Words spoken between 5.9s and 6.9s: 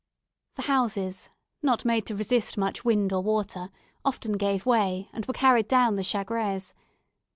the Chagres.